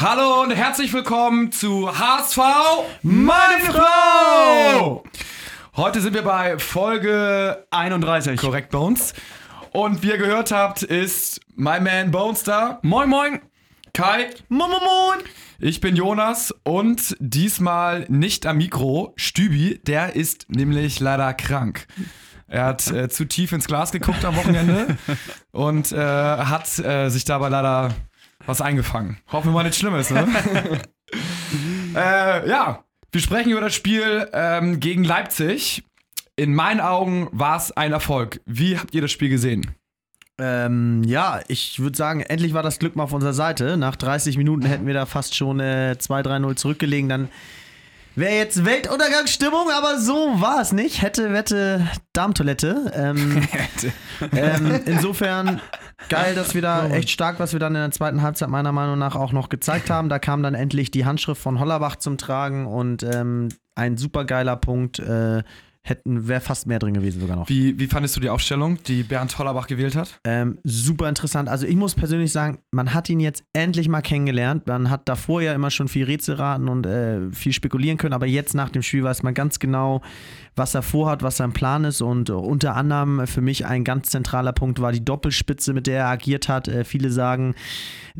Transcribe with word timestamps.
Hallo 0.00 0.42
und 0.42 0.52
herzlich 0.52 0.92
willkommen 0.92 1.50
zu 1.50 1.90
HSV, 1.98 2.38
meine 3.02 3.64
Frau! 3.64 5.02
Heute 5.74 6.00
sind 6.00 6.14
wir 6.14 6.22
bei 6.22 6.56
Folge 6.56 7.66
31. 7.72 8.38
Korrekt 8.38 8.70
Bones. 8.70 9.12
Und 9.72 10.04
wie 10.04 10.10
ihr 10.10 10.18
gehört 10.18 10.52
habt, 10.52 10.84
ist 10.84 11.40
my 11.56 11.80
man 11.80 12.12
Bones 12.12 12.44
da. 12.44 12.78
Moin, 12.82 13.08
moin. 13.08 13.40
Kai. 13.92 14.30
Moin, 14.48 14.70
moin, 14.70 14.82
moin. 14.82 15.18
Ich 15.58 15.80
bin 15.80 15.96
Jonas 15.96 16.54
und 16.62 17.16
diesmal 17.18 18.06
nicht 18.08 18.46
am 18.46 18.58
Mikro. 18.58 19.14
Stübi, 19.16 19.80
der 19.84 20.14
ist 20.14 20.46
nämlich 20.48 21.00
leider 21.00 21.34
krank. 21.34 21.88
Er 22.46 22.66
hat 22.66 22.88
äh, 22.92 23.08
zu 23.08 23.24
tief 23.24 23.50
ins 23.50 23.66
Glas 23.66 23.90
geguckt 23.90 24.24
am 24.24 24.36
Wochenende 24.36 24.96
und 25.50 25.90
äh, 25.90 25.96
hat 25.98 26.78
äh, 26.78 27.08
sich 27.08 27.24
dabei 27.24 27.48
leider 27.48 27.96
was 28.46 28.60
eingefangen. 28.60 29.18
Hoffen 29.30 29.48
wir 29.48 29.54
mal 29.54 29.62
nichts 29.62 29.78
Schlimmes, 29.78 30.10
ne? 30.10 30.26
äh, 31.94 32.48
ja, 32.48 32.84
wir 33.12 33.20
sprechen 33.20 33.50
über 33.50 33.60
das 33.60 33.74
Spiel 33.74 34.28
ähm, 34.32 34.80
gegen 34.80 35.04
Leipzig. 35.04 35.84
In 36.36 36.54
meinen 36.54 36.80
Augen 36.80 37.28
war 37.32 37.56
es 37.56 37.76
ein 37.76 37.92
Erfolg. 37.92 38.40
Wie 38.46 38.78
habt 38.78 38.94
ihr 38.94 39.02
das 39.02 39.10
Spiel 39.10 39.28
gesehen? 39.28 39.74
Ähm, 40.40 41.02
ja, 41.04 41.40
ich 41.48 41.80
würde 41.80 41.96
sagen, 41.96 42.20
endlich 42.20 42.54
war 42.54 42.62
das 42.62 42.78
Glück 42.78 42.94
mal 42.94 43.04
auf 43.04 43.12
unserer 43.12 43.32
Seite. 43.32 43.76
Nach 43.76 43.96
30 43.96 44.36
Minuten 44.38 44.64
hätten 44.66 44.86
wir 44.86 44.94
da 44.94 45.04
fast 45.04 45.34
schon 45.34 45.58
äh, 45.58 45.96
2-3-0 45.98 46.54
zurückgelegen. 46.54 47.08
Dann 47.08 47.28
wäre 48.14 48.34
jetzt 48.34 48.64
Weltuntergangsstimmung, 48.64 49.70
aber 49.70 49.98
so 49.98 50.40
war 50.40 50.60
es 50.60 50.72
nicht. 50.72 51.02
Hätte, 51.02 51.32
wette, 51.32 51.88
Darmtoilette. 52.12 52.92
Ähm, 52.94 53.48
ähm, 54.32 54.80
insofern 54.86 55.60
geil, 56.08 56.34
dass 56.34 56.54
wir 56.54 56.62
da 56.62 56.88
echt 56.88 57.10
stark, 57.10 57.40
was 57.40 57.52
wir 57.52 57.60
dann 57.60 57.74
in 57.74 57.80
der 57.80 57.90
zweiten 57.90 58.22
Halbzeit 58.22 58.48
meiner 58.48 58.72
Meinung 58.72 58.98
nach 58.98 59.16
auch 59.16 59.32
noch 59.32 59.48
gezeigt 59.48 59.90
haben. 59.90 60.08
Da 60.08 60.18
kam 60.18 60.42
dann 60.42 60.54
endlich 60.54 60.90
die 60.90 61.04
Handschrift 61.04 61.40
von 61.40 61.58
Hollerbach 61.58 61.96
zum 61.96 62.18
Tragen 62.18 62.66
und 62.66 63.02
ähm, 63.02 63.48
ein 63.74 63.96
super 63.96 64.24
geiler 64.24 64.56
Punkt. 64.56 64.98
Äh, 64.98 65.42
hätten, 65.88 66.28
wäre 66.28 66.40
fast 66.40 66.66
mehr 66.66 66.78
drin 66.78 66.94
gewesen 66.94 67.20
sogar 67.20 67.36
noch. 67.36 67.48
Wie, 67.48 67.78
wie 67.78 67.86
fandest 67.86 68.16
du 68.16 68.20
die 68.20 68.28
Aufstellung, 68.28 68.78
die 68.84 69.02
Bernd 69.02 69.36
Hollerbach 69.38 69.66
gewählt 69.66 69.96
hat? 69.96 70.20
Ähm, 70.24 70.58
super 70.64 71.08
interessant. 71.08 71.48
Also 71.48 71.66
ich 71.66 71.76
muss 71.76 71.94
persönlich 71.94 72.32
sagen, 72.32 72.58
man 72.70 72.94
hat 72.94 73.08
ihn 73.08 73.20
jetzt 73.20 73.44
endlich 73.52 73.88
mal 73.88 74.02
kennengelernt. 74.02 74.66
Man 74.66 74.90
hat 74.90 75.08
davor 75.08 75.42
ja 75.42 75.54
immer 75.54 75.70
schon 75.70 75.88
viel 75.88 76.04
Rätsel 76.04 76.36
raten 76.36 76.68
und 76.68 76.86
äh, 76.86 77.30
viel 77.32 77.52
spekulieren 77.52 77.98
können, 77.98 78.14
aber 78.14 78.26
jetzt 78.26 78.54
nach 78.54 78.70
dem 78.70 78.82
Spiel 78.82 79.04
weiß 79.04 79.22
man 79.22 79.34
ganz 79.34 79.58
genau, 79.58 80.02
was 80.58 80.74
er 80.74 80.82
vorhat, 80.82 81.22
was 81.22 81.38
sein 81.38 81.52
Plan 81.52 81.84
ist 81.84 82.00
und 82.00 82.28
äh, 82.28 82.32
unter 82.32 82.76
anderem 82.76 83.26
für 83.26 83.40
mich 83.40 83.66
ein 83.66 83.84
ganz 83.84 84.10
zentraler 84.10 84.52
Punkt 84.52 84.80
war 84.80 84.92
die 84.92 85.04
Doppelspitze, 85.04 85.72
mit 85.72 85.86
der 85.86 86.00
er 86.00 86.08
agiert 86.08 86.48
hat. 86.48 86.68
Äh, 86.68 86.84
viele 86.84 87.10
sagen, 87.10 87.54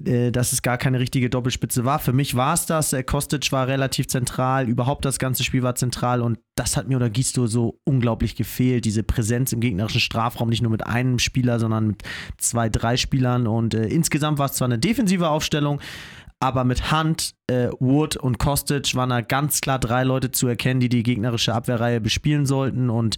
äh, 0.04 0.30
dass 0.30 0.52
es 0.52 0.62
gar 0.62 0.78
keine 0.78 1.00
richtige 1.00 1.28
Doppelspitze 1.30 1.84
war. 1.84 1.98
Für 1.98 2.12
mich 2.12 2.34
war 2.34 2.54
es 2.54 2.66
das. 2.66 2.92
Äh, 2.92 3.02
Kostic 3.02 3.50
war 3.52 3.66
relativ 3.66 4.08
zentral, 4.08 4.68
überhaupt 4.68 5.04
das 5.04 5.18
ganze 5.18 5.44
Spiel 5.44 5.62
war 5.62 5.74
zentral 5.74 6.22
und 6.22 6.38
das 6.54 6.76
hat 6.76 6.88
mir 6.88 6.96
oder 6.96 7.10
Gisto 7.10 7.46
so 7.46 7.80
unglaublich 7.84 8.36
gefehlt. 8.36 8.84
Diese 8.84 9.02
Präsenz 9.02 9.52
im 9.52 9.60
gegnerischen 9.60 10.00
Strafraum, 10.00 10.48
nicht 10.48 10.62
nur 10.62 10.70
mit 10.72 10.86
einem 10.86 11.18
Spieler, 11.18 11.58
sondern 11.58 11.88
mit 11.88 12.02
zwei, 12.38 12.68
drei 12.68 12.96
Spielern 12.96 13.46
und 13.46 13.74
äh, 13.74 13.86
insgesamt 13.86 14.38
war 14.38 14.46
es 14.46 14.52
zwar 14.52 14.66
eine 14.66 14.78
defensive 14.78 15.28
Aufstellung, 15.28 15.80
aber 16.40 16.64
mit 16.64 16.92
Hunt, 16.92 17.34
äh, 17.48 17.68
Wood 17.80 18.16
und 18.16 18.38
Kostic 18.38 18.94
waren 18.94 19.10
da 19.10 19.20
ganz 19.20 19.60
klar 19.60 19.78
drei 19.78 20.04
Leute 20.04 20.30
zu 20.30 20.46
erkennen, 20.46 20.80
die 20.80 20.88
die 20.88 21.02
gegnerische 21.02 21.54
Abwehrreihe 21.54 22.00
bespielen 22.00 22.46
sollten. 22.46 22.90
Und 22.90 23.16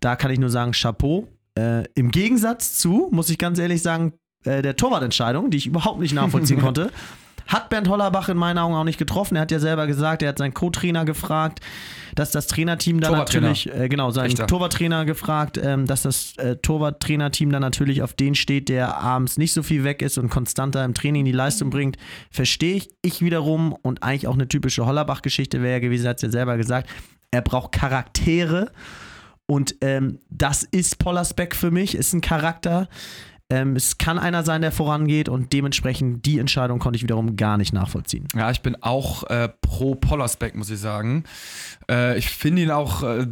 da 0.00 0.16
kann 0.16 0.30
ich 0.30 0.38
nur 0.38 0.50
sagen, 0.50 0.72
Chapeau. 0.72 1.26
Äh, 1.58 1.84
Im 1.94 2.10
Gegensatz 2.10 2.78
zu, 2.78 3.08
muss 3.10 3.30
ich 3.30 3.38
ganz 3.38 3.58
ehrlich 3.58 3.82
sagen, 3.82 4.12
äh, 4.44 4.62
der 4.62 4.76
Torwartentscheidung, 4.76 5.50
die 5.50 5.56
ich 5.56 5.66
überhaupt 5.66 6.00
nicht 6.00 6.14
nachvollziehen 6.14 6.60
konnte. 6.62 6.90
Hat 7.50 7.68
Bernd 7.68 7.88
Hollerbach 7.88 8.28
in 8.28 8.36
meinen 8.36 8.58
Augen 8.58 8.74
auch 8.74 8.84
nicht 8.84 8.98
getroffen. 8.98 9.34
Er 9.34 9.42
hat 9.42 9.50
ja 9.50 9.58
selber 9.58 9.86
gesagt, 9.86 10.22
er 10.22 10.30
hat 10.30 10.38
seinen 10.38 10.54
Co-Trainer 10.54 11.04
gefragt, 11.04 11.60
dass 12.14 12.30
das 12.30 12.46
Trainerteam 12.46 13.00
dann 13.00 13.12
natürlich, 13.12 13.72
äh, 13.74 13.88
genau, 13.88 14.10
seinen 14.12 14.26
Echter. 14.26 14.46
Torwarttrainer 14.46 15.04
gefragt, 15.04 15.58
ähm, 15.62 15.86
dass 15.86 16.02
das 16.02 16.36
äh, 16.36 16.56
Torwarttrainerteam 16.56 17.50
dann 17.50 17.62
natürlich 17.62 18.02
auf 18.02 18.14
den 18.14 18.36
steht, 18.36 18.68
der 18.68 18.98
abends 18.98 19.36
nicht 19.36 19.52
so 19.52 19.64
viel 19.64 19.82
weg 19.82 20.00
ist 20.00 20.16
und 20.16 20.30
konstanter 20.30 20.84
im 20.84 20.94
Training 20.94 21.24
die 21.24 21.32
Leistung 21.32 21.70
bringt. 21.70 21.96
Verstehe 22.30 22.76
ich. 22.76 22.90
Ich 23.02 23.20
wiederum 23.20 23.72
und 23.82 24.02
eigentlich 24.02 24.28
auch 24.28 24.34
eine 24.34 24.46
typische 24.46 24.86
Hollerbach-Geschichte 24.86 25.60
wäre 25.60 25.74
ja 25.74 25.78
gewesen, 25.80 26.08
hat 26.08 26.16
es 26.16 26.22
ja 26.22 26.30
selber 26.30 26.56
gesagt, 26.56 26.88
er 27.32 27.42
braucht 27.42 27.72
Charaktere. 27.72 28.70
Und 29.46 29.74
ähm, 29.80 30.20
das 30.30 30.62
ist 30.62 30.98
Pollersbeck 31.00 31.56
für 31.56 31.72
mich, 31.72 31.96
ist 31.96 32.12
ein 32.12 32.20
Charakter. 32.20 32.88
Ähm, 33.50 33.74
es 33.74 33.98
kann 33.98 34.18
einer 34.18 34.44
sein, 34.44 34.62
der 34.62 34.72
vorangeht 34.72 35.28
und 35.28 35.52
dementsprechend 35.52 36.24
die 36.24 36.38
Entscheidung 36.38 36.78
konnte 36.78 36.96
ich 36.96 37.02
wiederum 37.02 37.36
gar 37.36 37.56
nicht 37.56 37.72
nachvollziehen. 37.72 38.28
Ja, 38.34 38.50
ich 38.50 38.62
bin 38.62 38.76
auch 38.80 39.24
äh, 39.24 39.48
pro 39.60 39.96
Pollersbeck, 39.96 40.54
muss 40.54 40.70
ich 40.70 40.78
sagen. 40.78 41.24
Äh, 41.90 42.16
ich 42.16 42.30
finde 42.30 42.62
ihn 42.62 42.70
auch 42.70 43.02
äh, 43.02 43.26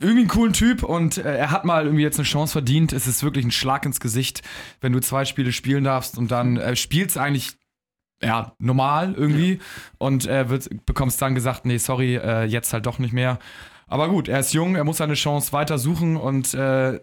irgendwie 0.00 0.20
einen 0.20 0.28
coolen 0.28 0.52
Typ 0.52 0.82
und 0.82 1.18
äh, 1.18 1.36
er 1.36 1.50
hat 1.52 1.64
mal 1.64 1.84
irgendwie 1.84 2.02
jetzt 2.02 2.18
eine 2.18 2.26
Chance 2.26 2.52
verdient. 2.52 2.92
Es 2.92 3.06
ist 3.06 3.22
wirklich 3.22 3.44
ein 3.44 3.52
Schlag 3.52 3.86
ins 3.86 4.00
Gesicht, 4.00 4.42
wenn 4.80 4.92
du 4.92 5.00
zwei 5.00 5.24
Spiele 5.24 5.52
spielen 5.52 5.84
darfst 5.84 6.18
und 6.18 6.30
dann 6.30 6.56
äh, 6.56 6.74
spielst 6.74 7.16
eigentlich 7.16 7.56
ja, 8.22 8.52
normal 8.58 9.14
irgendwie 9.16 9.58
und 9.98 10.26
äh, 10.26 10.48
wird, 10.48 10.86
bekommst 10.86 11.20
dann 11.22 11.34
gesagt, 11.34 11.66
nee, 11.66 11.78
sorry, 11.78 12.16
äh, 12.16 12.44
jetzt 12.44 12.72
halt 12.72 12.86
doch 12.86 12.98
nicht 12.98 13.12
mehr. 13.12 13.38
Aber 13.86 14.08
gut, 14.08 14.28
er 14.28 14.40
ist 14.40 14.54
jung, 14.54 14.74
er 14.74 14.84
muss 14.84 14.98
seine 14.98 15.14
Chance 15.14 15.52
weiter 15.52 15.76
suchen 15.78 16.16
und 16.16 16.54
äh, 16.54 17.00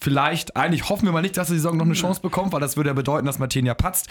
vielleicht, 0.00 0.56
eigentlich 0.56 0.88
hoffen 0.88 1.06
wir 1.06 1.12
mal 1.12 1.22
nicht, 1.22 1.36
dass 1.36 1.48
die 1.48 1.54
Saison 1.54 1.76
noch 1.76 1.84
eine 1.84 1.94
Chance 1.94 2.20
bekommt, 2.20 2.52
weil 2.52 2.60
das 2.60 2.76
würde 2.76 2.90
ja 2.90 2.94
bedeuten, 2.94 3.26
dass 3.26 3.38
Martinia 3.38 3.74
patzt. 3.74 4.08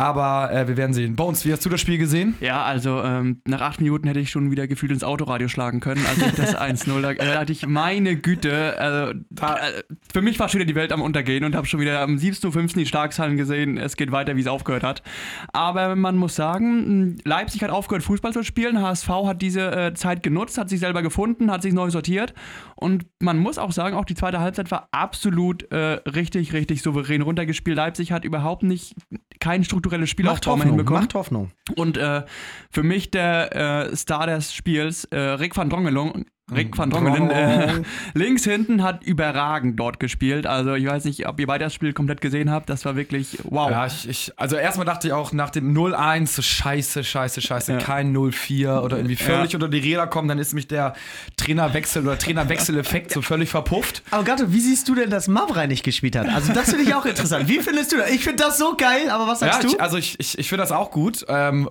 Aber 0.00 0.50
äh, 0.50 0.66
wir 0.66 0.78
werden 0.78 0.94
sehen. 0.94 1.14
Bones, 1.14 1.44
wie 1.44 1.52
hast 1.52 1.62
du 1.66 1.68
das 1.68 1.78
Spiel 1.78 1.98
gesehen? 1.98 2.34
Ja, 2.40 2.62
also 2.62 3.02
ähm, 3.02 3.42
nach 3.46 3.60
acht 3.60 3.82
Minuten 3.82 4.06
hätte 4.08 4.18
ich 4.18 4.30
schon 4.30 4.50
wieder 4.50 4.66
gefühlt 4.66 4.92
ins 4.92 5.04
Autoradio 5.04 5.46
schlagen 5.48 5.80
können, 5.80 6.02
als 6.06 6.16
ich 6.16 6.32
das 6.32 6.56
1-0, 6.58 7.02
da, 7.02 7.12
da 7.12 7.34
dachte 7.34 7.52
ich, 7.52 7.66
meine 7.66 8.16
Güte, 8.16 8.78
also, 8.78 9.12
da, 9.28 9.56
äh, 9.56 9.82
für 10.10 10.22
mich 10.22 10.38
war 10.40 10.48
schon 10.48 10.60
wieder 10.60 10.68
die 10.68 10.74
Welt 10.74 10.92
am 10.92 11.02
Untergehen 11.02 11.44
und 11.44 11.54
habe 11.54 11.66
schon 11.66 11.80
wieder 11.80 12.00
am 12.00 12.16
7.5. 12.16 12.76
die 12.76 12.86
Starkszahlen 12.86 13.36
gesehen, 13.36 13.76
es 13.76 13.94
geht 13.94 14.10
weiter, 14.10 14.36
wie 14.36 14.40
es 14.40 14.46
aufgehört 14.46 14.84
hat. 14.84 15.02
Aber 15.52 15.94
man 15.96 16.16
muss 16.16 16.34
sagen, 16.34 17.18
Leipzig 17.26 17.62
hat 17.62 17.70
aufgehört, 17.70 18.02
Fußball 18.02 18.32
zu 18.32 18.42
spielen, 18.42 18.80
HSV 18.80 19.08
hat 19.26 19.42
diese 19.42 19.70
äh, 19.70 19.92
Zeit 19.92 20.22
genutzt, 20.22 20.56
hat 20.56 20.70
sich 20.70 20.80
selber 20.80 21.02
gefunden, 21.02 21.50
hat 21.50 21.60
sich 21.60 21.74
neu 21.74 21.90
sortiert 21.90 22.32
und 22.74 23.04
man 23.18 23.36
muss 23.36 23.58
auch 23.58 23.72
sagen, 23.72 23.94
auch 23.94 24.06
die 24.06 24.14
zweite 24.14 24.40
Halbzeit 24.40 24.70
war 24.70 24.88
absolut 24.92 25.70
äh, 25.70 26.00
richtig, 26.08 26.54
richtig 26.54 26.80
souverän 26.80 27.20
runtergespielt. 27.20 27.76
Leipzig 27.76 28.12
hat 28.12 28.24
überhaupt 28.24 28.62
nicht 28.62 28.94
kein 29.40 29.64
strukturelles 29.90 30.10
Spielaufbau 30.10 30.56
mehr 30.56 30.66
hinbekommen. 30.66 31.02
macht 31.02 31.14
Hoffnung. 31.14 31.50
Und 31.76 31.96
äh, 31.96 32.22
für 32.70 32.82
mich 32.82 33.10
der 33.10 33.88
äh, 33.90 33.96
Star 33.96 34.26
des 34.26 34.52
Spiels, 34.52 35.04
äh, 35.04 35.18
Rick 35.18 35.56
van 35.56 35.70
Drongelen, 35.70 36.26
Rick 36.54 36.76
van 36.76 36.90
Drongelen, 36.90 37.30
äh, 37.30 37.82
links 38.14 38.44
hinten 38.44 38.82
hat 38.82 39.04
überragend 39.04 39.78
dort 39.78 40.00
gespielt. 40.00 40.46
Also 40.46 40.74
ich 40.74 40.86
weiß 40.86 41.04
nicht, 41.04 41.26
ob 41.28 41.38
ihr 41.40 41.46
beide 41.46 41.64
das 41.64 41.74
Spiel 41.74 41.92
komplett 41.92 42.20
gesehen 42.20 42.50
habt. 42.50 42.68
Das 42.70 42.84
war 42.84 42.96
wirklich 42.96 43.38
wow. 43.44 43.70
Ja, 43.70 43.86
ich, 43.86 44.08
ich, 44.08 44.32
also 44.36 44.56
erstmal 44.56 44.86
dachte 44.86 45.06
ich 45.08 45.12
auch 45.12 45.32
nach 45.32 45.50
dem 45.50 45.74
0-1, 45.76 46.26
so 46.28 46.42
scheiße, 46.42 47.04
scheiße, 47.04 47.40
scheiße, 47.40 47.72
Ja. 47.72 47.78
kein 47.78 48.14
0-4 48.16 48.80
oder 48.82 48.96
irgendwie 48.96 49.16
völlig 49.16 49.52
Ja. 49.52 49.56
unter 49.56 49.68
die 49.68 49.78
Räder 49.78 50.06
kommen, 50.06 50.28
dann 50.28 50.38
ist 50.38 50.52
mich 50.54 50.68
der 50.68 50.94
Trainerwechsel 51.36 52.02
oder 52.02 52.18
Trainerwechseleffekt 52.18 53.10
so 53.12 53.22
völlig 53.22 53.48
verpufft. 53.48 54.02
Aber 54.10 54.24
Gato, 54.24 54.52
wie 54.52 54.60
siehst 54.60 54.88
du 54.88 54.94
denn, 54.94 55.10
dass 55.10 55.28
Mavrei 55.28 55.66
nicht 55.66 55.82
gespielt 55.84 56.16
hat? 56.16 56.28
Also 56.28 56.52
das 56.52 56.70
finde 56.70 56.84
ich 56.84 56.94
auch 56.94 57.06
interessant. 57.06 57.48
Wie 57.48 57.60
findest 57.60 57.92
du 57.92 57.96
das? 57.98 58.10
Ich 58.10 58.24
finde 58.24 58.42
das 58.44 58.58
so 58.58 58.76
geil, 58.76 59.10
aber 59.10 59.26
was 59.26 59.40
sagst 59.40 59.62
Ja, 59.62 59.68
du? 59.68 59.74
ich, 59.74 59.80
also 59.80 59.96
ich, 59.96 60.18
ich, 60.18 60.38
ich 60.38 60.48
finde 60.48 60.62
das 60.62 60.72
auch 60.72 60.90
gut, 60.90 61.24
ähm, 61.28 61.68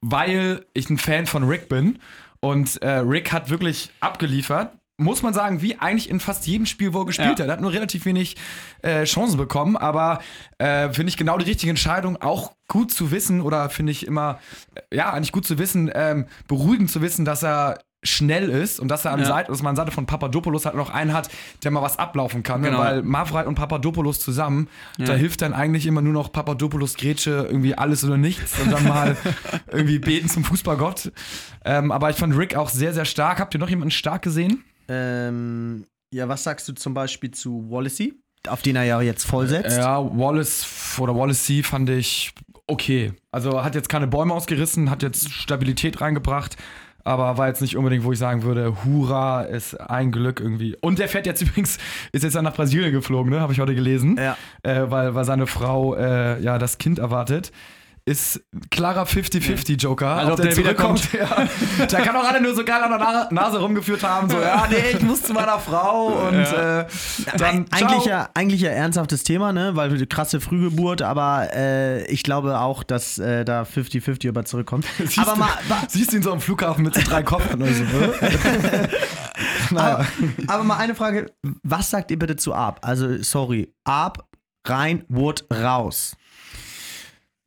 weil 0.00 0.64
ich 0.74 0.90
ein 0.90 0.98
Fan 0.98 1.26
von 1.26 1.44
Rick 1.44 1.68
bin. 1.68 1.98
Und 2.44 2.82
äh, 2.82 2.90
Rick 2.98 3.32
hat 3.32 3.50
wirklich 3.50 3.90
abgeliefert. 4.00 4.72
Muss 4.98 5.22
man 5.22 5.32
sagen, 5.32 5.62
wie 5.62 5.78
eigentlich 5.78 6.10
in 6.10 6.20
fast 6.20 6.46
jedem 6.46 6.66
Spiel, 6.66 6.92
wo 6.92 7.00
er 7.00 7.06
gespielt 7.06 7.38
Ja. 7.38 7.44
hat. 7.44 7.48
Er 7.48 7.52
hat 7.54 7.60
nur 7.60 7.72
relativ 7.72 8.04
wenig 8.04 8.36
äh, 8.82 9.04
Chancen 9.04 9.36
bekommen, 9.38 9.76
aber 9.76 10.20
äh, 10.58 10.90
finde 10.92 11.08
ich 11.10 11.16
genau 11.16 11.38
die 11.38 11.46
richtige 11.46 11.70
Entscheidung. 11.70 12.20
Auch 12.20 12.52
gut 12.68 12.92
zu 12.92 13.10
wissen, 13.10 13.40
oder 13.40 13.70
finde 13.70 13.92
ich 13.92 14.06
immer, 14.06 14.38
äh, 14.74 14.96
ja, 14.96 15.12
eigentlich 15.12 15.32
gut 15.32 15.46
zu 15.46 15.58
wissen, 15.58 15.90
ähm, 15.94 16.26
beruhigend 16.46 16.90
zu 16.90 17.00
wissen, 17.00 17.24
dass 17.24 17.42
er 17.42 17.78
schnell 18.02 18.48
ist 18.48 18.80
und 18.80 18.88
dass 18.88 19.04
er 19.04 19.12
an 19.12 19.20
Ja. 19.20 19.26
Seite, 19.26 19.52
dass 19.52 19.62
man 19.62 19.70
an 19.70 19.76
Seite 19.76 19.92
von 19.92 20.06
Papadopoulos 20.06 20.64
halt 20.64 20.74
noch 20.74 20.90
einen 20.90 21.12
hat, 21.12 21.28
der 21.62 21.70
mal 21.70 21.82
was 21.82 21.98
ablaufen 21.98 22.42
kann. 22.42 22.60
Ne? 22.60 22.68
Genau. 22.68 22.80
Weil 22.80 23.02
Mavrei 23.02 23.46
und 23.46 23.54
Papadopoulos 23.54 24.18
zusammen, 24.18 24.68
da 24.98 25.14
hilft 25.14 25.42
dann 25.42 25.52
eigentlich 25.52 25.86
immer 25.86 26.02
nur 26.02 26.12
noch 26.12 26.32
Papadopoulos 26.32 26.94
Grätsche, 26.96 27.46
irgendwie 27.48 27.74
alles 27.76 28.04
oder 28.04 28.16
nichts 28.16 28.58
und 28.60 28.72
dann 28.72 28.86
mal 28.88 29.16
irgendwie 29.70 29.98
beten 29.98 30.28
zum 30.28 30.44
Fußballgott. 30.44 31.12
Ähm, 31.64 31.92
aber 31.92 32.10
ich 32.10 32.16
fand 32.16 32.36
Rick 32.36 32.56
auch 32.56 32.68
sehr, 32.68 32.92
sehr 32.92 33.04
stark. 33.04 33.38
Habt 33.38 33.54
ihr 33.54 33.60
noch 33.60 33.68
jemanden 33.68 33.92
stark 33.92 34.22
gesehen? 34.22 34.64
Ähm, 34.88 35.86
ja, 36.12 36.28
was 36.28 36.42
sagst 36.44 36.68
du 36.68 36.72
zum 36.72 36.94
Beispiel 36.94 37.30
zu 37.30 37.70
Wallacey, 37.70 38.14
auf 38.48 38.62
den 38.62 38.76
er 38.76 38.84
ja 38.84 39.00
jetzt 39.00 39.24
vollsetzt? 39.24 39.76
Ja, 39.76 39.98
Wallace 40.16 40.66
oder 40.98 41.14
Wallace 41.14 41.44
C 41.44 41.62
fand 41.62 41.88
ich 41.88 42.34
okay. 42.66 43.12
Also 43.30 43.62
hat 43.62 43.74
jetzt 43.74 43.88
keine 43.88 44.08
Bäume 44.08 44.34
ausgerissen, 44.34 44.90
hat 44.90 45.02
jetzt 45.02 45.30
Stabilität 45.30 46.00
reingebracht. 46.00 46.56
Aber 47.04 47.38
war 47.38 47.48
jetzt 47.48 47.60
nicht 47.60 47.76
unbedingt, 47.76 48.04
wo 48.04 48.12
ich 48.12 48.18
sagen 48.18 48.42
würde, 48.42 48.84
Hurra, 48.84 49.42
ist 49.42 49.74
ein 49.74 50.12
Glück 50.12 50.40
irgendwie. 50.40 50.76
Und 50.80 50.98
der 50.98 51.08
fährt 51.08 51.26
jetzt 51.26 51.42
übrigens, 51.42 51.78
ist 52.12 52.22
jetzt 52.24 52.34
dann 52.34 52.44
nach 52.44 52.54
Brasilien 52.54 52.92
geflogen, 52.92 53.30
ne? 53.30 53.40
Habe 53.40 53.52
ich 53.52 53.60
heute 53.60 53.74
gelesen. 53.74 54.18
Ja. 54.18 54.36
Äh, 54.62 54.90
weil, 54.90 55.14
weil 55.14 55.24
seine 55.24 55.46
Frau 55.46 55.94
äh, 55.94 56.40
ja 56.40 56.58
das 56.58 56.78
Kind 56.78 56.98
erwartet. 56.98 57.52
Ist 58.04 58.40
klarer 58.70 59.04
50-50 59.04 59.76
Joker. 59.76 60.08
Also 60.08 60.32
ob 60.32 60.38
ob 60.38 60.44
der 60.44 60.54
zurückkommt, 60.54 61.12
ja. 61.12 61.46
Der 61.86 62.00
kann 62.00 62.16
auch 62.16 62.24
alle 62.24 62.40
nur 62.40 62.54
so 62.54 62.64
geil 62.64 62.82
an 62.82 62.90
der 62.90 62.98
Na 62.98 63.28
Nase 63.30 63.60
rumgeführt 63.60 64.02
haben, 64.02 64.28
so, 64.28 64.40
ja, 64.40 64.66
nee, 64.68 64.96
ich 64.96 65.02
muss 65.02 65.22
zu 65.22 65.32
meiner 65.32 65.58
Frau 65.60 66.26
und 66.26 66.34
äh, 66.34 66.84
dann 67.36 67.66
eigentlich 67.70 68.04
ja, 68.04 68.28
eigentlich 68.34 68.60
ja 68.60 68.70
ernsthaftes 68.70 69.22
Thema, 69.22 69.52
ne? 69.52 69.76
Weil 69.76 69.96
die 69.96 70.06
krasse 70.06 70.40
Frühgeburt, 70.40 71.02
aber 71.02 71.48
äh, 71.54 72.04
ich 72.06 72.24
glaube 72.24 72.58
auch, 72.58 72.82
dass 72.82 73.18
äh, 73.18 73.44
da 73.44 73.62
50-50 73.62 74.26
über 74.26 74.44
zurückkommt. 74.44 74.84
Siehst 74.98 75.18
aber 75.18 75.34
du, 75.34 75.38
mal, 75.38 75.50
siehst 75.88 76.12
du 76.12 76.16
ihn 76.16 76.22
so 76.22 76.32
am 76.32 76.40
Flughafen 76.40 76.84
mit 76.84 76.94
so 76.94 77.02
drei 77.02 77.22
Koffern 77.22 77.62
oder 77.62 77.72
so, 77.72 77.84
ne? 77.84 78.12
naja. 79.70 79.94
aber, 79.94 80.06
aber 80.48 80.64
mal 80.64 80.76
eine 80.78 80.94
Frage, 80.96 81.32
was 81.62 81.90
sagt 81.90 82.10
ihr 82.10 82.18
bitte 82.18 82.34
zu 82.36 82.52
Arp? 82.52 82.80
Also, 82.82 83.22
sorry, 83.22 83.72
Arp, 83.84 84.24
rein, 84.66 85.04
Wood, 85.08 85.44
raus. 85.52 86.16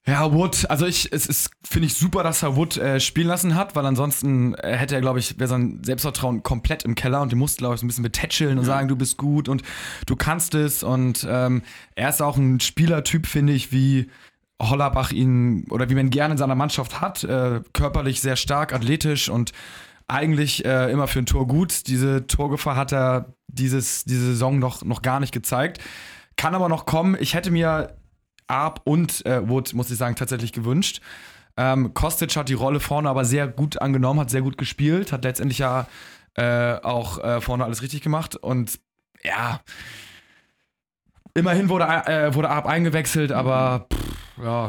Ja, 0.07 0.31
Wood, 0.31 0.69
also 0.69 0.85
ich, 0.85 1.11
es 1.11 1.25
ist, 1.25 1.49
finde 1.63 1.87
ich 1.87 1.95
super, 1.95 2.21
dass 2.21 2.43
er 2.43 2.55
Wood 2.55 2.77
äh, 2.77 2.99
spielen 2.99 3.27
lassen 3.27 3.55
hat, 3.55 3.75
weil 3.75 3.87
ansonsten 3.87 4.53
äh, 4.53 4.77
hätte 4.77 4.93
er, 4.93 5.01
glaube 5.01 5.17
ich, 5.17 5.39
wäre 5.39 5.47
sein 5.47 5.79
Selbstvertrauen 5.83 6.43
komplett 6.43 6.83
im 6.83 6.93
Keller 6.93 7.21
und 7.21 7.31
die 7.31 7.35
musste, 7.35 7.57
glaube 7.57 7.73
ich, 7.73 7.79
so 7.81 7.85
ein 7.85 7.87
bisschen 7.87 8.03
betätscheln 8.03 8.59
und 8.59 8.65
sagen, 8.65 8.87
du 8.87 8.95
bist 8.95 9.17
gut 9.17 9.49
und 9.49 9.63
du 10.05 10.15
kannst 10.15 10.53
es 10.53 10.83
und 10.83 11.25
ähm, 11.27 11.63
er 11.95 12.09
ist 12.09 12.21
auch 12.21 12.37
ein 12.37 12.59
Spielertyp, 12.59 13.25
finde 13.25 13.53
ich, 13.53 13.71
wie 13.71 14.11
Hollerbach 14.61 15.11
ihn 15.11 15.65
oder 15.71 15.89
wie 15.89 15.95
man 15.95 16.05
ihn 16.05 16.11
gerne 16.11 16.33
in 16.33 16.37
seiner 16.37 16.55
Mannschaft 16.55 17.01
hat, 17.01 17.23
äh, 17.23 17.61
körperlich 17.73 18.21
sehr 18.21 18.35
stark, 18.35 18.73
athletisch 18.73 19.27
und 19.27 19.53
eigentlich 20.07 20.65
äh, 20.65 20.91
immer 20.91 21.07
für 21.07 21.17
ein 21.17 21.25
Tor 21.25 21.47
gut. 21.47 21.87
Diese 21.87 22.27
Torgefahr 22.27 22.75
hat 22.75 22.93
er 22.93 23.33
dieses, 23.47 24.05
diese 24.05 24.27
Saison 24.27 24.59
noch, 24.59 24.83
noch 24.83 25.01
gar 25.01 25.19
nicht 25.19 25.31
gezeigt. 25.31 25.81
Kann 26.37 26.53
aber 26.53 26.69
noch 26.69 26.85
kommen. 26.85 27.17
Ich 27.19 27.33
hätte 27.33 27.49
mir 27.49 27.95
Arp 28.47 28.81
und 28.83 29.25
äh, 29.25 29.47
Wood, 29.47 29.73
muss 29.73 29.89
ich 29.91 29.97
sagen, 29.97 30.15
tatsächlich 30.15 30.53
gewünscht. 30.53 31.01
Ähm, 31.57 31.93
Kostic 31.93 32.35
hat 32.35 32.49
die 32.49 32.53
Rolle 32.53 32.79
vorne 32.79 33.09
aber 33.09 33.25
sehr 33.25 33.47
gut 33.47 33.81
angenommen, 33.81 34.19
hat 34.19 34.29
sehr 34.29 34.41
gut 34.41 34.57
gespielt, 34.57 35.11
hat 35.11 35.23
letztendlich 35.23 35.59
ja 35.59 35.87
äh, 36.35 36.75
auch 36.81 37.23
äh, 37.23 37.39
vorne 37.41 37.63
alles 37.63 37.81
richtig 37.81 38.01
gemacht 38.01 38.35
und 38.35 38.79
ja, 39.23 39.61
immerhin 41.33 41.69
wurde, 41.69 41.85
äh, 41.85 42.33
wurde 42.35 42.49
Arp 42.49 42.65
eingewechselt, 42.65 43.31
aber 43.31 43.87
pff, 43.91 44.43
ja, 44.43 44.67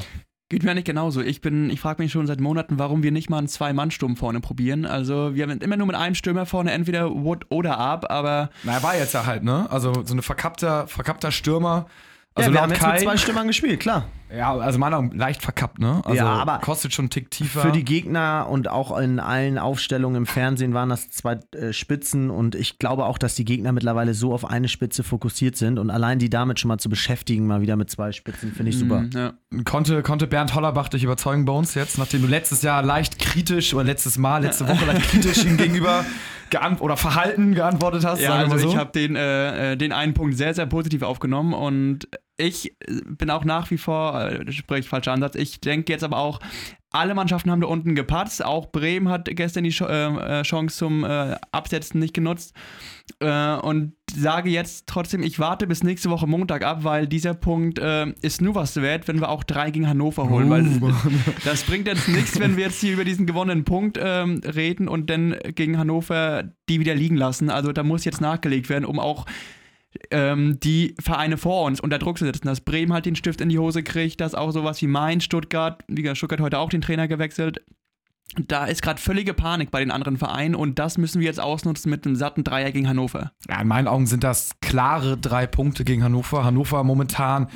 Geht 0.48 0.62
mir 0.62 0.74
nicht 0.74 0.86
genauso. 0.86 1.22
Ich 1.22 1.40
bin, 1.40 1.70
ich 1.70 1.80
frage 1.80 2.00
mich 2.00 2.12
schon 2.12 2.28
seit 2.28 2.38
Monaten, 2.38 2.78
warum 2.78 3.02
wir 3.02 3.10
nicht 3.10 3.28
mal 3.28 3.38
einen 3.38 3.48
Zwei-Mann-Sturm 3.48 4.16
vorne 4.16 4.40
probieren. 4.40 4.86
Also 4.86 5.34
wir 5.34 5.42
haben 5.42 5.58
immer 5.58 5.76
nur 5.76 5.88
mit 5.88 5.96
einem 5.96 6.14
Stürmer 6.14 6.46
vorne, 6.46 6.70
entweder 6.70 7.10
Wood 7.10 7.46
oder 7.48 7.78
Ab, 7.78 8.12
aber 8.12 8.50
na, 8.62 8.74
er 8.74 8.82
war 8.84 8.96
jetzt 8.96 9.12
ja 9.12 9.26
halt, 9.26 9.42
ne? 9.42 9.66
Also 9.70 9.92
so 10.04 10.12
eine 10.12 10.22
verkappter, 10.22 10.86
verkappter 10.86 11.32
Stürmer. 11.32 11.86
Also 12.36 12.50
ja, 12.50 12.54
wir 12.54 12.60
haben 12.60 12.70
jetzt 12.70 12.80
Kai, 12.80 12.92
mit 12.92 13.00
zwei 13.00 13.16
Stürmern 13.16 13.46
gespielt, 13.46 13.80
klar. 13.80 14.08
ja, 14.30 14.54
also 14.54 14.78
meiner 14.78 15.08
leicht 15.14 15.40
verkappt, 15.40 15.78
ne? 15.78 16.02
Also 16.04 16.16
Ja, 16.18 16.34
aber 16.34 16.58
kostet 16.58 16.92
schon 16.92 17.04
einen 17.04 17.10
Tick 17.10 17.30
tiefer. 17.30 17.62
Für 17.62 17.72
die 17.72 17.82
Gegner 17.82 18.46
und 18.50 18.68
auch 18.68 18.98
in 18.98 19.20
allen 19.20 19.56
Aufstellungen 19.56 20.16
im 20.16 20.26
Fernsehen 20.26 20.74
waren 20.74 20.90
das 20.90 21.08
zwei 21.08 21.38
äh, 21.54 21.72
Spitzen 21.72 22.28
und 22.28 22.54
ich 22.54 22.78
glaube 22.78 23.06
auch, 23.06 23.16
dass 23.16 23.36
die 23.36 23.46
Gegner 23.46 23.72
mittlerweile 23.72 24.12
so 24.12 24.34
auf 24.34 24.44
eine 24.44 24.68
Spitze 24.68 25.02
fokussiert 25.02 25.56
sind 25.56 25.78
und 25.78 25.90
allein 25.90 26.18
die 26.18 26.28
damit 26.28 26.60
schon 26.60 26.68
mal 26.68 26.76
zu 26.76 26.90
beschäftigen, 26.90 27.46
mal 27.46 27.62
wieder 27.62 27.76
mit 27.76 27.90
zwei 27.90 28.12
Spitzen, 28.12 28.52
finde 28.52 28.68
ich 28.68 28.78
super. 28.78 29.00
Mm, 29.00 29.10
ja. 29.14 29.32
Konnte, 29.64 30.02
konnte 30.02 30.26
Bernd 30.26 30.54
Hollerbach 30.54 30.90
dich 30.90 31.04
überzeugen, 31.04 31.46
Bones, 31.46 31.72
jetzt, 31.72 31.96
nachdem 31.96 32.20
du 32.20 32.28
letztes 32.28 32.60
Jahr 32.60 32.82
leicht 32.82 33.18
kritisch 33.18 33.72
oder 33.72 33.84
letztes 33.84 34.18
Mal, 34.18 34.42
letzte 34.42 34.68
Woche 34.68 34.84
leicht 34.84 35.08
kritisch 35.08 35.42
ihm 35.42 35.56
gegenüber 35.56 36.04
geant 36.50 36.82
oder 36.82 36.98
verhalten 36.98 37.54
geantwortet 37.54 38.04
hast? 38.04 38.20
Ja, 38.20 38.32
sagen 38.32 38.50
wir 38.50 38.52
also 38.52 38.66
mal 38.66 38.70
so. 38.70 38.76
ich 38.76 38.76
habe 38.76 38.92
den, 38.92 39.16
äh, 39.16 39.72
äh, 39.72 39.76
den 39.78 39.92
einen 39.92 40.12
Punkt 40.12 40.36
sehr, 40.36 40.52
sehr 40.52 40.66
positiv 40.66 41.00
aufgenommen 41.00 41.54
und 41.54 42.06
ich 42.36 42.70
äh, 42.80 43.00
bin 43.04 43.30
auch 43.30 43.44
nach 43.44 43.70
wie 43.70 43.78
vor, 43.78 44.20
äh, 44.20 44.52
sprich 44.52 44.88
falscher 44.88 45.12
Ansatz, 45.12 45.34
ich 45.36 45.60
denke 45.60 45.92
jetzt 45.92 46.04
aber 46.04 46.18
auch, 46.18 46.40
alle 46.90 47.14
Mannschaften 47.14 47.50
haben 47.50 47.60
da 47.60 47.66
unten 47.66 47.94
gepatzt, 47.94 48.42
auch 48.42 48.70
Bremen 48.70 49.10
hat 49.10 49.28
gestern 49.30 49.64
die 49.64 49.76
äh, 49.80 50.40
äh, 50.40 50.42
Chance 50.42 50.76
zum 50.76 51.04
Absetzen 51.04 52.00
nicht 52.00 52.14
genutzt 52.14 52.54
und 53.20 53.92
sage 54.14 54.50
jetzt 54.50 54.86
trotzdem, 54.86 55.22
ich 55.22 55.38
warte 55.38 55.66
bis 55.66 55.82
nächste 55.82 56.08
Woche 56.10 56.26
Montag 56.26 56.64
ab, 56.64 56.84
weil 56.84 57.06
dieser 57.06 57.34
Punkt 57.34 57.78
ist 57.78 58.40
nur 58.40 58.54
was 58.54 58.76
wert, 58.76 59.08
wenn 59.08 59.20
wir 59.20 59.28
auch 59.28 59.44
drei 59.44 59.70
gegen 59.70 59.88
Hannover 59.88 60.28
holen, 60.30 60.48
weil 60.48 60.66
Uh. 60.66 60.92
das 61.44 61.64
bringt 61.64 61.86
jetzt 61.86 62.08
nichts, 62.08 62.40
wenn 62.40 62.56
wir 62.56 62.64
jetzt 62.64 62.80
hier 62.80 62.94
über 62.94 63.04
diesen 63.04 63.26
gewonnenen 63.26 63.64
Punkt 63.64 63.98
ähm, 64.02 64.40
reden 64.44 64.88
und 64.88 65.10
dann 65.10 65.36
gegen 65.54 65.78
Hannover 65.78 66.44
die 66.68 66.80
wieder 66.80 66.94
liegen 66.94 67.16
lassen. 67.16 67.50
Also 67.50 67.72
da 67.72 67.82
muss 67.82 68.04
jetzt 68.04 68.20
nachgelegt 68.20 68.68
werden, 68.68 68.84
um 68.84 68.98
auch 68.98 69.26
ähm, 70.10 70.58
die 70.60 70.94
Vereine 71.00 71.36
vor 71.36 71.64
uns 71.64 71.80
unter 71.80 71.98
Druck 71.98 72.18
zu 72.18 72.24
setzen. 72.24 72.46
Dass 72.46 72.60
Bremen 72.60 72.92
halt 72.92 73.06
den 73.06 73.16
Stift 73.16 73.40
in 73.40 73.48
die 73.48 73.58
Hose 73.58 73.82
kriegt, 73.82 74.20
dass 74.20 74.34
auch 74.34 74.50
sowas 74.50 74.80
wie 74.82 74.86
Mainz, 74.86 75.24
Stuttgart, 75.24 75.82
wie 75.88 76.02
gesagt, 76.02 76.18
Stuttgart 76.18 76.40
heute 76.40 76.58
auch 76.58 76.70
den 76.70 76.80
Trainer 76.80 77.08
gewechselt. 77.08 77.62
Da 78.48 78.66
ist 78.66 78.82
gerade 78.82 79.00
völlige 79.00 79.34
Panik 79.34 79.70
bei 79.70 79.80
den 79.80 79.90
anderen 79.90 80.16
Vereinen 80.16 80.56
und 80.56 80.78
das 80.78 80.98
müssen 80.98 81.20
wir 81.20 81.26
jetzt 81.26 81.40
ausnutzen 81.40 81.90
mit 81.90 82.04
einem 82.04 82.16
satten 82.16 82.42
Dreier 82.42 82.72
gegen 82.72 82.88
Hannover. 82.88 83.32
Ja, 83.48 83.60
in 83.60 83.68
meinen 83.68 83.86
Augen 83.86 84.06
sind 84.06 84.24
das 84.24 84.50
klare 84.60 85.16
drei 85.16 85.46
Punkte 85.46 85.84
gegen 85.84 86.02
Hannover. 86.02 86.44
Hannover 86.44 86.82
momentan 86.82 87.48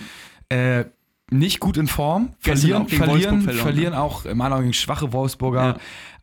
äh, 0.49 0.85
nicht 1.31 1.61
gut 1.61 1.77
in 1.77 1.87
Form. 1.87 2.31
Verlieren, 2.41 2.89
verlieren, 2.89 3.43
verloren, 3.43 3.63
verlieren 3.63 3.95
auch 3.95 4.25
in 4.25 4.41
Augen 4.41 4.63
gegen 4.63 4.73
schwache 4.75 5.13
Wolfsburger. 5.13 5.63
Ja. 5.63 5.77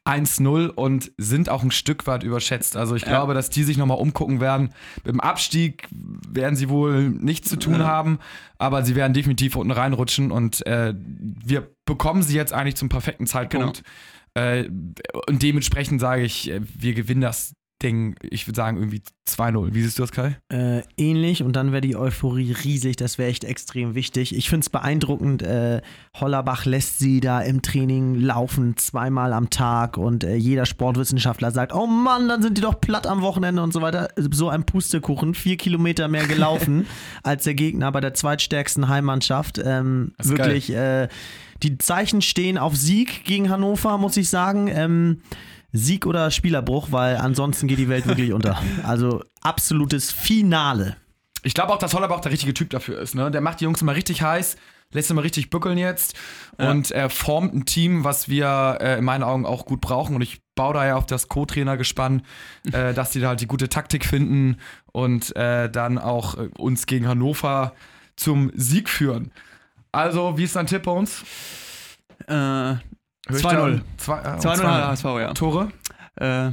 1-0 0.06 0.68
und 0.70 1.12
sind 1.18 1.50
auch 1.50 1.64
ein 1.64 1.72
Stück 1.72 2.08
weit 2.08 2.24
überschätzt. 2.24 2.78
Also 2.78 2.96
ich 2.96 3.02
Ja. 3.02 3.10
glaube, 3.10 3.34
dass 3.34 3.50
die 3.50 3.64
sich 3.64 3.76
nochmal 3.78 3.98
umgucken 3.98 4.40
werden. 4.40 4.70
Mit 5.04 5.08
dem 5.08 5.20
Abstieg 5.20 5.90
werden 5.92 6.56
sie 6.56 6.70
wohl 6.70 7.10
nichts 7.10 7.50
zu 7.50 7.58
tun 7.58 7.80
Ja. 7.82 7.88
haben, 7.88 8.20
aber 8.58 8.86
sie 8.86 8.96
werden 8.96 9.12
definitiv 9.14 9.58
unten 9.58 9.72
reinrutschen 9.72 10.32
und 10.32 10.66
äh, 10.66 10.94
wir 10.98 11.70
bekommen 11.86 12.24
sie 12.24 12.38
jetzt 12.38 12.54
eigentlich 12.54 12.76
zum 12.76 12.88
perfekten 12.88 13.28
Zeitpunkt. 13.28 13.84
Äh, 14.34 14.70
und 15.28 15.42
dementsprechend 15.44 16.00
sage 16.00 16.24
ich, 16.24 16.50
äh, 16.52 16.62
wir 16.64 16.94
gewinnen 16.94 17.22
das 17.22 17.54
Ding, 17.84 18.16
ich 18.24 18.48
würde 18.48 18.56
sagen, 18.56 18.78
irgendwie 18.78 19.04
2-0. 19.28 19.74
Wie 19.74 19.84
siehst 19.84 20.00
du 20.00 20.04
das, 20.04 20.12
Kai? 20.12 20.38
Äh, 20.52 20.82
ähnlich 20.98 21.44
und 21.44 21.56
dann 21.56 21.72
wäre 21.72 21.82
die 21.82 21.96
Euphorie 21.96 22.52
riesig, 22.52 22.96
das 22.96 23.20
wäre 23.20 23.30
echt 23.30 23.44
extrem 23.44 23.94
wichtig. 23.94 24.36
Ich 24.36 24.50
finde 24.50 24.64
es 24.64 24.70
beeindruckend, 24.70 25.44
äh, 25.44 25.82
Hollerbach 26.16 26.66
lässt 26.66 26.98
sie 26.98 27.20
da 27.20 27.42
im 27.42 27.62
Training 27.62 28.16
laufen, 28.16 28.78
zweimal 28.78 29.32
am 29.32 29.52
Tag 29.52 29.98
und 29.98 30.24
äh, 30.24 30.36
jeder 30.36 30.66
Sportwissenschaftler 30.66 31.52
sagt, 31.52 31.74
oh 31.74 31.86
Mann, 31.86 32.28
dann 32.28 32.42
sind 32.42 32.58
die 32.58 32.62
doch 32.62 32.82
platt 32.82 33.06
am 33.06 33.22
Wochenende 33.22 33.62
und 33.62 33.74
so 33.74 33.82
weiter. 33.82 34.10
So 34.16 34.50
ein 34.50 34.66
Pustekuchen, 34.66 35.36
vier 35.36 35.58
Kilometer 35.58 36.08
mehr 36.08 36.26
gelaufen 36.26 36.88
als 37.24 37.44
der 37.44 37.54
Gegner 37.54 37.92
bei 37.92 38.02
der 38.02 38.16
zweitstärksten 38.16 38.88
Heimmannschaft. 38.88 39.62
Ähm, 39.64 40.14
wirklich, 40.18 40.72
äh, 40.72 41.10
die 41.64 41.78
Zeichen 41.78 42.22
stehen 42.22 42.58
auf 42.58 42.76
Sieg 42.76 43.24
gegen 43.24 43.50
Hannover, 43.50 43.98
muss 43.98 44.18
ich 44.18 44.30
sagen. 44.30 44.68
Ähm, 44.68 45.22
Sieg 45.72 46.06
oder 46.06 46.32
Spielerbruch, 46.32 46.92
weil 46.92 47.18
ansonsten 47.18 47.68
geht 47.68 47.80
die 47.80 47.90
Welt 47.90 48.08
wirklich 48.08 48.34
unter. 48.34 48.62
Also 48.84 49.24
absolutes 49.42 50.12
Finale. 50.12 50.98
Ich 51.44 51.54
glaube 51.54 51.74
auch, 51.74 51.78
dass 51.78 51.94
Hollerbach 51.94 52.22
der 52.22 52.32
richtige 52.32 52.54
Typ 52.54 52.70
dafür 52.70 53.00
ist. 53.00 53.16
Ne? 53.16 53.32
Der 53.32 53.42
macht 53.42 53.60
die 53.60 53.66
Jungs 53.66 53.82
immer 53.82 53.96
richtig 53.96 54.22
heiß, 54.22 54.58
lässt 54.92 55.08
sie 55.08 55.14
mal 55.14 55.22
richtig 55.22 55.50
bückeln 55.50 55.78
jetzt 55.78 56.16
und 56.58 56.92
er 56.92 57.10
formt 57.10 57.54
ein 57.54 57.66
Team, 57.66 58.04
was 58.04 58.30
wir 58.30 58.78
äh, 58.82 58.98
in 58.98 59.06
meinen 59.06 59.24
Augen 59.24 59.46
auch 59.46 59.66
gut 59.66 59.82
brauchen. 59.82 60.16
Und 60.16 60.22
ich 60.22 60.42
baue 60.56 60.74
da 60.74 60.86
ja 60.86 60.96
auf 60.96 61.06
das 61.06 61.28
Co-Trainer 61.28 61.78
gespannt, 61.78 62.24
äh, 62.72 62.94
dass 62.94 63.12
die 63.12 63.20
da 63.20 63.30
halt 63.30 63.42
die 63.42 63.48
gute 63.48 63.70
Taktik 63.70 64.06
finden 64.06 64.58
und 64.92 65.36
äh, 65.36 65.70
dann 65.70 65.98
auch 65.98 66.38
äh, 66.38 66.50
uns 66.58 66.86
gegen 66.86 67.08
Hannover 67.08 67.74
zum 68.16 68.52
Sieg 68.56 68.90
führen. 68.90 69.32
Also, 69.92 70.38
wie 70.38 70.44
ist 70.44 70.56
dein 70.56 70.68
Tipp 70.68 70.84
bei 70.84 70.92
uns? 70.92 71.24
Äh, 72.28 72.76
2-0. 73.36 73.78
da- 73.78 73.82
Zwei- 73.98 74.20
äh, 74.22 74.38
2-0 74.40 74.62
2-0. 74.62 74.88
HSV, 74.88 75.06
ja. 75.20 75.34
Tore? 75.34 75.72
Äh, 76.16 76.52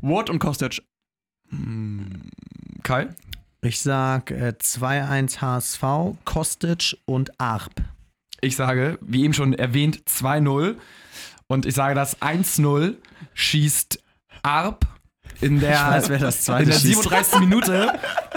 Ward 0.00 0.30
und 0.30 0.38
Kostic. 0.38 0.82
Kai? 2.82 3.08
Ich 3.62 3.80
sag 3.80 4.30
äh, 4.30 4.54
2-1 4.58 5.40
HSV, 5.40 6.16
Kostic 6.24 6.96
und 7.06 7.38
Arp. 7.40 7.72
Ich 8.40 8.56
sage, 8.56 8.98
wie 9.00 9.24
eben 9.24 9.32
schon 9.32 9.54
erwähnt, 9.54 10.02
2-0. 10.06 10.76
Und 11.46 11.64
ich 11.66 11.74
sage, 11.74 11.94
das 11.94 12.20
1-0 12.20 12.96
schießt 13.32 14.02
Arp 14.42 14.86
in 15.44 15.60
der, 15.60 15.72
Ich 15.72 16.08
weiß, 16.08 16.08
in 16.08 16.18
der 16.66 16.72
schießt. 16.72 16.82
37. 17.02 17.40
Minute. 17.40 17.92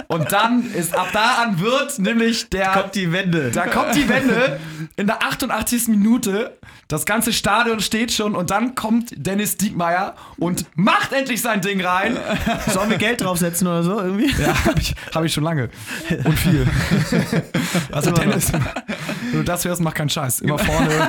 Und 0.08 0.32
dann 0.32 0.70
ist 0.72 0.96
ab 0.96 1.08
da 1.12 1.42
an 1.42 1.60
wird 1.60 1.98
nämlich 1.98 2.48
der. 2.50 2.90
die 2.94 3.12
Wende. 3.12 3.50
da 3.50 3.66
kommt 3.66 3.94
die 3.94 4.08
Wende 4.08 4.58
in 4.96 5.06
der 5.06 5.22
88. 5.22 5.88
Minute. 5.88 6.58
Das 6.88 7.04
ganze 7.04 7.34
Stadion 7.34 7.80
steht 7.80 8.12
schon 8.12 8.34
und 8.34 8.50
dann 8.50 8.74
kommt 8.74 9.12
Dennis 9.14 9.58
Diekmeyer 9.58 10.14
und 10.38 10.64
macht 10.74 11.12
endlich 11.12 11.42
sein 11.42 11.60
Ding 11.60 11.84
rein. 11.84 12.16
Sollen 12.68 12.88
wir 12.88 12.96
Geld 12.96 13.20
draufsetzen 13.20 13.66
oder 13.66 13.82
so 13.82 14.00
irgendwie? 14.00 14.30
Ja, 14.40 14.64
habe 14.64 14.80
ich, 14.80 14.94
hab 15.14 15.24
ich 15.24 15.32
schon 15.34 15.44
lange. 15.44 15.68
Und 16.24 16.38
viel. 16.38 16.66
Also 17.92 18.10
Dennis, 18.12 18.52
wenn 18.52 19.40
du 19.40 19.42
das 19.44 19.64
hörst, 19.64 19.80
mach 19.80 19.94
keinen 19.94 20.08
Scheiß. 20.10 20.40
Immer 20.40 20.58
vorne 20.58 21.08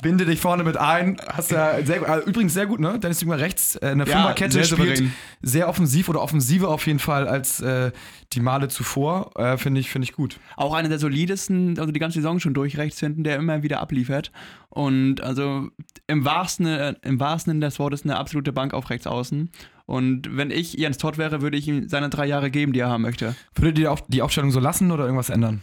binde 0.00 0.24
dich 0.24 0.40
vorne 0.40 0.64
mit 0.64 0.76
ein. 0.76 1.16
Hast 1.26 1.50
ja 1.50 1.84
sehr, 1.84 2.02
äh, 2.08 2.20
übrigens 2.28 2.54
sehr 2.54 2.66
gut, 2.66 2.80
ne? 2.80 2.98
Dennis 2.98 3.20
Jünger 3.20 3.38
rechts, 3.38 3.76
äh, 3.76 3.86
eine 3.86 4.04
Ja, 4.06 4.12
Fünferkette 4.12 4.52
sehr 4.52 4.64
spielt 4.64 4.96
souverän. 4.96 5.12
sehr 5.42 5.68
offensiv 5.68 6.08
oder 6.08 6.22
offensiver 6.22 6.68
auf 6.68 6.86
jeden 6.86 6.98
Fall 6.98 7.28
als 7.28 7.60
äh, 7.60 7.92
die 8.32 8.40
Male 8.40 8.68
zuvor. 8.68 9.30
Äh, 9.38 9.56
Finde 9.58 9.80
ich, 9.80 9.90
finde 9.90 10.04
ich 10.04 10.12
gut. 10.12 10.38
Auch 10.56 10.74
einer 10.74 10.88
der 10.88 10.98
solidesten, 10.98 11.78
also 11.78 11.92
die 11.92 12.00
ganze 12.00 12.18
Saison 12.20 12.40
schon 12.40 12.54
durch 12.54 12.78
rechts 12.78 12.98
hinten, 13.00 13.24
der 13.24 13.36
immer 13.36 13.62
wieder 13.62 13.80
abliefert. 13.80 14.32
Und 14.70 15.20
also 15.20 15.68
im 16.06 16.24
wahrsten, 16.24 16.66
äh, 16.66 16.94
im 17.02 17.20
wahrsten 17.20 17.52
Sinne 17.52 17.66
des 17.66 17.78
Wortes 17.78 18.04
eine 18.04 18.16
absolute 18.16 18.52
Bank 18.52 18.74
auf 18.74 18.88
rechts 18.90 19.06
außen. 19.06 19.50
Und 19.84 20.36
wenn 20.36 20.50
ich 20.50 20.74
Jens 20.74 20.96
Todd 20.96 21.18
wäre, 21.18 21.42
würde 21.42 21.56
ich 21.58 21.68
ihm 21.68 21.88
seine 21.88 22.08
drei 22.08 22.24
Jahre 22.26 22.50
geben, 22.50 22.72
die 22.72 22.80
er 22.80 22.88
haben 22.88 23.02
möchte. 23.02 23.34
Würdet 23.54 23.78
ihr 23.78 23.94
die 24.08 24.22
Aufstellung 24.22 24.50
so 24.50 24.60
lassen 24.60 24.90
oder 24.90 25.04
irgendwas 25.04 25.28
ändern? 25.28 25.62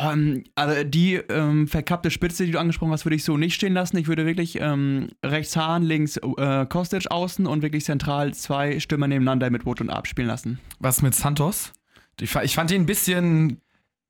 Ähm, 0.00 0.44
also 0.54 0.84
die 0.84 1.14
ähm, 1.14 1.66
verkappte 1.68 2.10
Spitze, 2.10 2.44
die 2.46 2.52
du 2.52 2.58
angesprochen 2.60 2.92
hast, 2.92 3.04
würde 3.04 3.16
ich 3.16 3.24
so 3.24 3.36
nicht 3.36 3.54
stehen 3.54 3.72
lassen. 3.74 3.96
Ich 3.96 4.08
würde 4.08 4.26
wirklich 4.26 4.58
ähm, 4.60 5.08
rechts 5.24 5.56
Hahn, 5.56 5.82
links 5.82 6.16
äh, 6.16 6.66
Kostic 6.66 7.10
außen 7.10 7.46
und 7.46 7.62
wirklich 7.62 7.84
zentral 7.84 8.34
zwei 8.34 8.80
Stürmer 8.80 9.08
nebeneinander 9.08 9.50
mit 9.50 9.66
Wood 9.66 9.80
und 9.80 9.90
Ab 9.90 10.06
spielen 10.06 10.28
lassen. 10.28 10.58
Was 10.78 11.02
mit 11.02 11.14
Santos? 11.14 11.72
Ich, 12.20 12.30
fa- 12.30 12.42
ich 12.42 12.54
fand 12.54 12.70
ihn 12.70 12.82
ein 12.82 12.86
bisschen, 12.86 13.60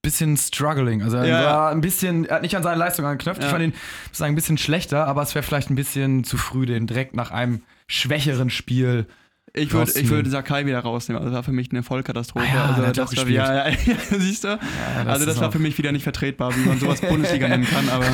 bisschen 0.02 0.36
struggling. 0.36 1.02
Also 1.02 1.16
er 1.18 1.26
Ja, 1.26 1.42
war 1.44 1.70
ein 1.70 1.80
bisschen, 1.80 2.24
er 2.26 2.36
hat 2.36 2.42
nicht 2.42 2.56
an 2.56 2.62
seine 2.62 2.78
Leistung 2.78 3.06
angeknüpft. 3.06 3.40
Ich 3.40 3.46
Ja. 3.46 3.50
fand 3.50 3.64
ihn 3.64 3.74
sagen, 4.12 4.32
ein 4.32 4.36
bisschen 4.36 4.58
schlechter, 4.58 5.06
aber 5.06 5.22
es 5.22 5.34
wäre 5.34 5.42
vielleicht 5.42 5.70
ein 5.70 5.76
bisschen 5.76 6.24
zu 6.24 6.36
früh, 6.36 6.66
den 6.66 6.86
direkt 6.86 7.14
nach 7.14 7.30
einem 7.30 7.62
schwächeren 7.86 8.50
Spiel. 8.50 9.06
Ich 9.54 9.72
würde 9.72 9.92
ich 10.00 10.08
würde 10.08 10.30
Sakai 10.30 10.64
wieder 10.64 10.80
rausnehmen. 10.80 11.20
Also 11.20 11.30
das 11.30 11.36
war 11.36 11.42
für 11.42 11.52
mich 11.52 11.70
eine 11.70 11.82
Vollkatastrophe. 11.82 12.46
Ah 12.50 12.54
ja, 12.54 12.64
also 12.64 12.92
das 12.92 13.16
war, 13.16 13.28
ja, 13.28 13.68
ja, 13.68 13.76
siehst 14.18 14.44
du? 14.44 14.58
das 14.58 15.06
also 15.06 15.26
das 15.26 15.40
war 15.40 15.52
für 15.52 15.58
mich 15.58 15.76
wieder 15.76 15.92
nicht 15.92 16.04
vertretbar, 16.04 16.56
wie 16.56 16.66
man 16.66 16.78
sowas 16.78 17.02
Bundesliga 17.02 17.48
nennen 17.50 17.66
kann. 17.66 17.88
Aber 17.90 18.06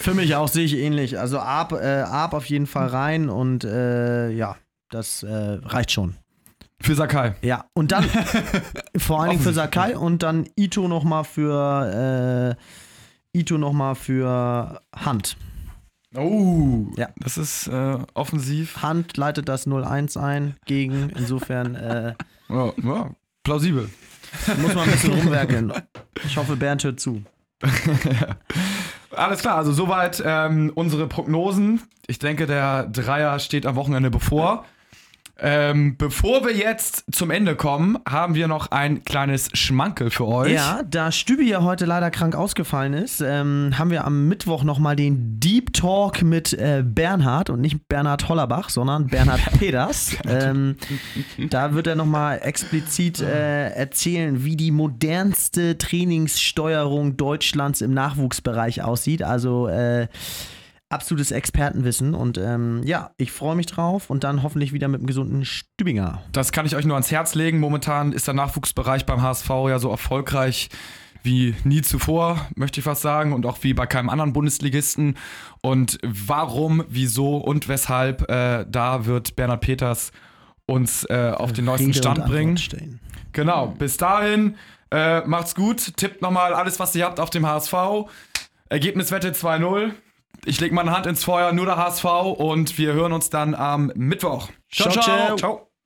Für 0.00 0.14
mich 0.14 0.36
auch 0.36 0.46
sehe 0.46 0.64
ich 0.64 0.76
ähnlich. 0.76 1.18
Also 1.18 1.40
Ab, 1.40 1.72
äh, 1.72 2.02
Ab 2.02 2.32
auf 2.32 2.44
jeden 2.46 2.68
Fall 2.68 2.86
rein 2.86 3.28
und 3.28 3.64
äh, 3.64 4.30
ja, 4.30 4.56
das 4.90 5.24
äh, 5.24 5.58
reicht 5.64 5.90
schon. 5.90 6.14
Für 6.80 6.94
Sakai. 6.94 7.34
Ja, 7.42 7.64
und 7.74 7.90
dann 7.90 8.04
vor 8.96 9.20
allen 9.20 9.30
Dingen 9.30 9.42
für 9.42 9.52
Sakai 9.52 9.96
und 9.96 10.22
dann 10.22 10.48
Ito 10.56 10.86
nochmal 10.86 11.24
für 11.24 12.56
äh, 13.34 13.38
Ito 13.38 13.58
nochmal 13.58 13.96
für 13.96 14.80
Hand. 14.94 15.36
Oh, 16.16 16.86
Ja. 16.96 17.08
das 17.16 17.36
ist 17.38 17.66
äh, 17.68 17.98
offensiv. 18.14 18.80
Hand 18.82 19.16
leitet 19.16 19.48
das 19.48 19.66
0-1 19.66 20.18
ein 20.18 20.56
gegen. 20.64 21.10
Insofern 21.10 21.74
äh, 21.74 22.14
Ja, 22.48 22.72
ja, 22.82 23.10
plausibel. 23.44 23.90
muss 24.60 24.74
man 24.74 24.84
ein 24.84 24.90
bisschen 24.92 25.12
rumwerkeln. 25.12 25.72
Ich 26.24 26.36
hoffe, 26.36 26.56
Bernd 26.56 26.82
hört 26.84 26.98
zu. 27.00 27.22
Alles 29.10 29.40
klar, 29.40 29.56
also 29.56 29.72
soweit 29.72 30.22
ähm, 30.24 30.70
unsere 30.74 31.06
Prognosen. 31.08 31.82
Ich 32.06 32.18
denke, 32.18 32.46
der 32.46 32.84
Dreier 32.86 33.38
steht 33.38 33.66
am 33.66 33.74
Wochenende 33.76 34.10
bevor. 34.10 34.64
Ähm, 35.40 35.96
bevor 35.96 36.44
wir 36.44 36.56
jetzt 36.56 37.04
zum 37.12 37.30
Ende 37.30 37.54
kommen, 37.54 37.96
haben 38.08 38.34
wir 38.34 38.48
noch 38.48 38.72
ein 38.72 39.04
kleines 39.04 39.50
Schmankel 39.52 40.10
für 40.10 40.26
euch. 40.26 40.52
Ja, 40.52 40.82
da 40.82 41.12
Stübi 41.12 41.48
ja 41.48 41.62
heute 41.62 41.84
leider 41.84 42.10
krank 42.10 42.34
ausgefallen 42.34 42.92
ist, 42.92 43.20
ähm, 43.20 43.72
haben 43.78 43.90
wir 43.90 44.04
am 44.04 44.26
Mittwoch 44.26 44.64
nochmal 44.64 44.96
den 44.96 45.38
Deep 45.38 45.72
Talk 45.74 46.22
mit 46.22 46.52
äh, 46.54 46.82
Bernhard 46.84 47.50
und 47.50 47.60
nicht 47.60 47.88
Bernhard 47.88 48.28
Hollerbach, 48.28 48.68
sondern 48.68 49.06
Bernhard 49.06 49.40
Peters. 49.58 50.16
ähm, 50.26 50.76
da 51.50 51.72
wird 51.72 51.86
er 51.86 51.94
nochmal 51.94 52.40
explizit 52.42 53.20
äh, 53.20 53.68
erzählen, 53.70 54.44
wie 54.44 54.56
die 54.56 54.72
modernste 54.72 55.78
Trainingssteuerung 55.78 57.16
Deutschlands 57.16 57.80
im 57.80 57.94
Nachwuchsbereich 57.94 58.82
aussieht. 58.82 59.22
Also 59.22 59.68
äh, 59.68 60.08
absolutes 60.90 61.30
Expertenwissen 61.32 62.14
und 62.14 62.38
ähm, 62.38 62.82
ja, 62.84 63.10
ich 63.18 63.30
freue 63.30 63.56
mich 63.56 63.66
drauf 63.66 64.08
und 64.08 64.24
dann 64.24 64.42
hoffentlich 64.42 64.72
wieder 64.72 64.88
mit 64.88 65.00
einem 65.00 65.06
gesunden 65.06 65.44
Stübinger. 65.44 66.22
Das 66.32 66.52
kann 66.52 66.64
ich 66.64 66.76
euch 66.76 66.86
nur 66.86 66.94
ans 66.94 67.10
Herz 67.10 67.34
legen. 67.34 67.60
Momentan 67.60 68.12
ist 68.12 68.26
der 68.26 68.34
Nachwuchsbereich 68.34 69.04
beim 69.04 69.20
HSV 69.20 69.48
ja 69.68 69.78
so 69.78 69.90
erfolgreich 69.90 70.70
wie 71.22 71.54
nie 71.64 71.82
zuvor, 71.82 72.46
möchte 72.54 72.80
ich 72.80 72.84
fast 72.84 73.02
sagen, 73.02 73.32
und 73.32 73.44
auch 73.44 73.58
wie 73.62 73.74
bei 73.74 73.86
keinem 73.86 74.08
anderen 74.08 74.32
Bundesligisten. 74.32 75.16
Und 75.60 75.98
warum, 76.02 76.84
wieso 76.88 77.36
und 77.36 77.68
weshalb, 77.68 78.30
äh, 78.30 78.64
da 78.68 79.04
wird 79.04 79.36
Bernhard 79.36 79.60
Peters 79.60 80.12
uns 80.66 81.04
äh, 81.04 81.32
auf 81.34 81.52
den 81.52 81.64
neuesten 81.64 81.88
Rede 81.88 81.98
Stand 81.98 82.24
bringen. 82.26 82.56
stellen. 82.56 83.00
Genau, 83.32 83.68
bis 83.68 83.96
dahin, 83.96 84.56
äh, 84.90 85.20
macht's 85.26 85.54
gut, 85.54 85.96
tippt 85.96 86.22
nochmal 86.22 86.54
alles, 86.54 86.78
was 86.78 86.94
ihr 86.94 87.04
habt 87.04 87.20
auf 87.20 87.30
dem 87.30 87.46
HSV. 87.46 87.74
Ergebniswette 88.68 89.32
2-0. 89.32 89.92
Ich 90.44 90.60
leg 90.60 90.72
meine 90.72 90.92
Hand 90.92 91.06
ins 91.06 91.24
Feuer, 91.24 91.52
nur 91.52 91.66
der 91.66 91.76
HSV 91.76 92.04
und 92.04 92.78
wir 92.78 92.92
hören 92.92 93.12
uns 93.12 93.28
dann 93.30 93.54
am 93.54 93.92
Mittwoch. 93.94 94.48
Ciao, 94.70 94.90
ciao. 94.90 95.36
ciao. 95.36 95.67